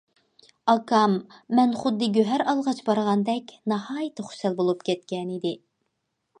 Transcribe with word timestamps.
ئاكام 0.71 1.11
مەن 1.59 1.75
خۇددى 1.81 2.09
گۆھەر 2.15 2.45
ئالغاچ 2.47 2.81
بارغاندەك 2.89 3.55
ناھايىتى 3.75 4.29
خۇشال 4.33 4.59
بولۇپ 4.63 4.85
كەتكەنىدى. 4.91 5.57